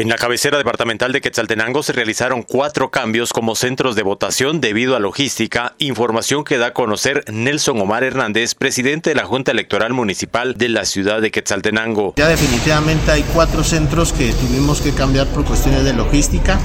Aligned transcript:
En 0.00 0.08
la 0.08 0.16
cabecera 0.16 0.56
departamental 0.56 1.12
de 1.12 1.20
Quetzaltenango 1.20 1.82
se 1.82 1.92
realizaron 1.92 2.42
cuatro 2.42 2.90
cambios 2.90 3.34
como 3.34 3.54
centros 3.54 3.96
de 3.96 4.02
votación 4.02 4.62
debido 4.62 4.96
a 4.96 4.98
logística, 4.98 5.74
información 5.76 6.42
que 6.42 6.56
da 6.56 6.68
a 6.68 6.72
conocer 6.72 7.22
Nelson 7.30 7.78
Omar 7.78 8.02
Hernández, 8.02 8.54
presidente 8.54 9.10
de 9.10 9.16
la 9.16 9.26
Junta 9.26 9.50
Electoral 9.50 9.92
Municipal 9.92 10.54
de 10.54 10.70
la 10.70 10.86
ciudad 10.86 11.20
de 11.20 11.30
Quetzaltenango. 11.30 12.14
Ya 12.16 12.28
definitivamente 12.28 13.10
hay 13.10 13.24
cuatro 13.34 13.62
centros 13.62 14.14
que 14.14 14.32
tuvimos 14.32 14.80
que 14.80 14.94
cambiar 14.94 15.26
por 15.26 15.44
cuestiones 15.44 15.84
de 15.84 15.92
logística 15.92 16.58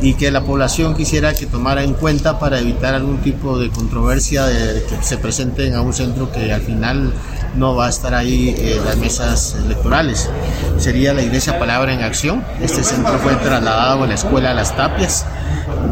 y 0.00 0.14
que 0.14 0.30
la 0.30 0.42
población 0.42 0.94
quisiera 0.94 1.34
que 1.34 1.46
tomara 1.46 1.82
en 1.82 1.94
cuenta 1.94 2.38
para 2.38 2.60
evitar 2.60 2.94
algún 2.94 3.18
tipo 3.18 3.58
de 3.58 3.70
controversia 3.70 4.46
de 4.46 4.82
que 4.84 5.02
se 5.02 5.18
presenten 5.18 5.74
a 5.74 5.80
un 5.80 5.92
centro 5.92 6.30
que 6.30 6.52
al 6.52 6.60
final 6.60 7.12
no 7.56 7.74
va 7.74 7.86
a 7.86 7.88
estar 7.88 8.14
ahí 8.14 8.54
en 8.56 8.84
las 8.84 8.96
mesas 8.96 9.56
electorales. 9.64 10.28
Sería 10.78 11.12
la 11.14 11.22
Iglesia 11.22 11.58
Palabra 11.58 11.92
en 11.92 12.02
Acción. 12.02 12.44
Este 12.60 12.84
centro 12.84 13.18
fue 13.18 13.34
trasladado 13.36 14.04
a 14.04 14.06
la 14.06 14.14
Escuela 14.14 14.54
Las 14.54 14.76
Tapias. 14.76 15.26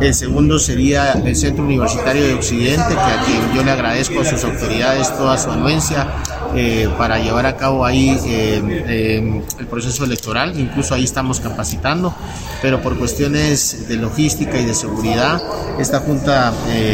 El 0.00 0.14
segundo 0.14 0.58
sería 0.58 1.12
el 1.12 1.36
Centro 1.36 1.64
Universitario 1.64 2.26
de 2.26 2.34
Occidente, 2.34 2.88
que 2.88 3.00
a 3.00 3.22
quien 3.24 3.54
yo 3.54 3.64
le 3.64 3.70
agradezco 3.70 4.20
a 4.20 4.24
sus 4.24 4.44
autoridades 4.44 5.16
toda 5.16 5.38
su 5.38 5.50
anuencia 5.50 6.06
eh, 6.54 6.88
para 6.98 7.18
llevar 7.18 7.46
a 7.46 7.56
cabo 7.56 7.84
ahí 7.84 8.10
eh, 8.26 8.62
eh, 8.88 9.42
el 9.58 9.66
proceso 9.66 10.04
electoral. 10.04 10.58
Incluso 10.58 10.94
ahí 10.94 11.04
estamos 11.04 11.40
capacitando, 11.40 12.14
pero 12.60 12.82
por 12.82 12.98
cuestiones 12.98 13.88
de 13.88 13.95
logística 13.96 14.58
y 14.58 14.64
de 14.64 14.74
seguridad, 14.74 15.42
esta 15.78 16.00
Junta 16.00 16.52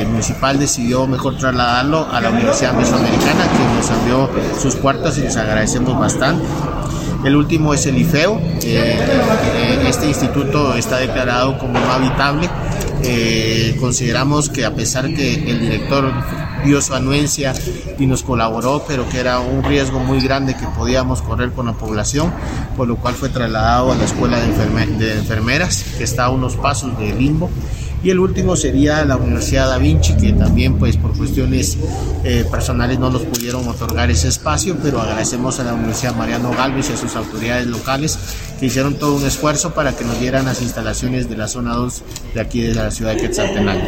Municipal 0.09 0.59
decidió 0.59 1.07
mejor 1.07 1.37
trasladarlo 1.37 2.07
a 2.11 2.21
la 2.21 2.31
Universidad 2.31 2.75
Mesoamericana, 2.75 3.45
que 3.53 3.77
nos 3.77 3.91
envió 3.91 4.31
sus 4.61 4.77
cuartas 4.77 5.19
y 5.19 5.23
les 5.23 5.37
agradecemos 5.37 5.99
bastante. 5.99 6.45
El 7.25 7.37
último 7.37 7.73
es 7.73 7.87
el 7.87 7.99
IFEO. 7.99 8.41
este 9.87 10.07
instituto 10.07 10.75
está 10.75 10.99
declarado 10.99 11.57
como 11.59 11.79
no 11.79 11.93
habitable 11.93 12.51
eh, 13.03 13.77
consideramos 13.81 14.49
que 14.49 14.65
a 14.65 14.75
pesar 14.75 15.07
que 15.15 15.35
el 15.35 15.61
director 15.61 16.13
dio 16.65 16.81
su 16.81 16.95
anuencia 16.95 17.53
y 17.99 18.07
nos 18.07 18.23
colaboró, 18.23 18.85
pero 18.87 19.09
que 19.09 19.19
era 19.19 19.41
un 19.41 19.63
riesgo 19.65 19.99
muy 20.01 20.21
grande 20.21 20.57
que 20.57 20.67
podíamos 20.67 21.23
correr 21.23 21.51
con 21.53 21.67
la 21.67 21.73
población, 21.73 22.33
por 22.77 22.89
lo 22.89 22.97
cual 22.97 23.15
fue 23.15 23.29
trasladado 23.29 23.93
a 23.93 23.97
la 23.97 24.05
escuela 24.05 24.39
de, 24.39 25.19
enfermeras, 25.19 25.85
que 25.99 26.05
está 26.05 26.25
a 26.25 26.31
unos 26.31 26.57
pasos 26.57 26.97
de 26.99 27.13
Limbo. 27.13 27.51
Y 28.05 28.11
el 28.11 28.19
último 28.19 28.57
sería 28.57 29.05
la 29.05 29.17
Universidad 29.17 29.69
Da 29.69 29.79
Vinci, 29.79 30.15
que 30.15 30.33
también 30.33 30.77
pues 30.77 30.97
por 30.97 31.17
cuestiones 31.17 31.79
eh, 32.25 32.45
personales 32.51 32.99
no 32.99 33.11
nos 33.11 33.23
pudieron 33.23 33.67
otorgar 33.69 34.11
ese 34.11 34.29
espacio, 34.29 34.77
pero 34.83 35.01
agradecemos 35.01 35.61
a 35.61 35.65
la 35.65 35.75
Universidad 35.75 36.17
Mariano 36.17 36.51
Galvez 36.51 36.91
y 36.91 36.95
a 36.95 36.97
sus 36.97 37.15
autoridades 37.15 37.67
locales 37.69 38.19
que 38.59 38.67
hicieron 38.67 38.95
todo 38.95 39.17
un 39.17 39.25
esfuerzo 39.25 39.73
para 39.75 39.97
que 39.97 40.05
nos 40.05 40.19
dieran 40.19 40.45
las 40.47 40.63
instalaciones 40.63 41.29
de 41.29 41.37
la 41.37 41.47
zona 41.47 41.75
2 41.75 42.03
de 42.35 42.41
aquí 42.41 42.61
de 42.63 42.75
la 42.75 42.91
ciudad 42.91 43.15
de 43.15 43.21
Quetzaltenango. 43.21 43.87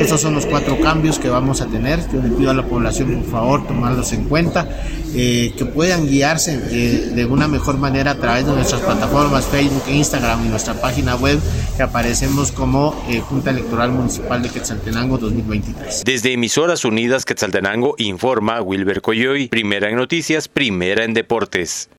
Estos 0.00 0.20
son 0.20 0.34
los 0.34 0.46
cuatro 0.46 0.80
cambios 0.80 1.18
que 1.18 1.28
vamos 1.28 1.60
a 1.60 1.66
tener. 1.66 2.00
Yo 2.12 2.22
le 2.22 2.30
pido 2.30 2.50
a 2.50 2.54
la 2.54 2.64
población, 2.64 3.22
por 3.22 3.30
favor, 3.30 3.66
tomarlos 3.66 4.12
en 4.12 4.24
cuenta, 4.24 4.68
eh, 5.14 5.54
que 5.56 5.64
puedan 5.64 6.06
guiarse 6.06 6.60
eh, 6.70 7.12
de 7.14 7.24
una 7.24 7.48
mejor 7.48 7.78
manera 7.78 8.12
a 8.12 8.16
través 8.16 8.46
de 8.46 8.52
nuestras 8.52 8.80
plataformas 8.80 9.44
Facebook 9.46 9.84
e 9.88 9.94
Instagram 9.94 10.44
y 10.44 10.48
nuestra 10.48 10.74
página 10.74 11.16
web, 11.16 11.38
que 11.76 11.82
aparecemos 11.82 12.52
como 12.52 12.94
Junta 13.28 13.55
Electoral 13.56 13.90
Municipal 13.90 14.42
de 14.42 14.50
Quetzaltenango 14.50 15.16
2023. 15.16 16.04
Desde 16.04 16.32
Emisoras 16.32 16.84
Unidas 16.84 17.24
Quetzaltenango 17.24 17.94
informa 17.96 18.60
Wilber 18.60 19.00
Coyoy, 19.00 19.48
primera 19.48 19.88
en 19.88 19.96
noticias, 19.96 20.46
primera 20.48 21.04
en 21.04 21.14
deportes. 21.14 21.88